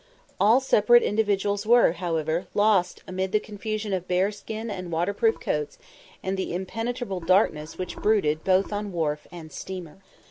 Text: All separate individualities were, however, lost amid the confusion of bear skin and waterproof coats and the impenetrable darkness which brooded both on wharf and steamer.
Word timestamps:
All 0.39 0.59
separate 0.59 1.03
individualities 1.03 1.67
were, 1.67 1.91
however, 1.91 2.47
lost 2.55 3.03
amid 3.07 3.31
the 3.31 3.39
confusion 3.39 3.93
of 3.93 4.07
bear 4.07 4.31
skin 4.31 4.71
and 4.71 4.91
waterproof 4.91 5.39
coats 5.39 5.77
and 6.23 6.37
the 6.37 6.55
impenetrable 6.55 7.19
darkness 7.19 7.77
which 7.77 7.97
brooded 7.97 8.43
both 8.43 8.73
on 8.73 8.91
wharf 8.91 9.27
and 9.31 9.51
steamer. 9.51 9.99